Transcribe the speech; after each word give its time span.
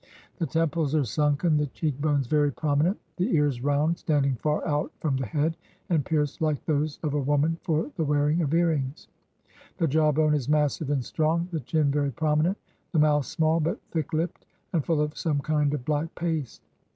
The 0.39 0.47
temples 0.47 0.95
are 0.95 1.03
sunken; 1.05 1.57
the 1.57 1.67
cheek 1.67 2.01
bones 2.01 2.25
very 2.25 2.51
prominent; 2.51 2.97
the 3.17 3.35
ears 3.35 3.61
round, 3.61 3.99
standing 3.99 4.33
far 4.35 4.67
out 4.67 4.91
from 4.99 5.15
the 5.15 5.27
head, 5.27 5.55
and 5.91 6.03
pierced 6.03 6.41
like 6.41 6.65
those 6.65 6.97
of 7.03 7.13
a 7.13 7.21
woman 7.21 7.59
for 7.61 7.91
the 7.97 8.03
wearing 8.03 8.41
of 8.41 8.51
earrings. 8.55 9.09
The 9.77 9.87
jaw 9.87 10.11
bone 10.11 10.33
is 10.33 10.49
massive 10.49 10.89
and 10.89 11.05
strong; 11.05 11.47
the 11.51 11.59
chin 11.59 11.91
very 11.91 12.09
prominent; 12.09 12.57
the 12.93 12.97
mouth 12.97 13.27
small, 13.27 13.59
but 13.59 13.79
thick 13.91 14.11
lipped, 14.11 14.47
and 14.73 14.83
full 14.83 15.01
of 15.01 15.15
some 15.15 15.39
kind 15.39 15.71
of 15.71 15.85
black 15.85 16.15
paste. 16.15 16.63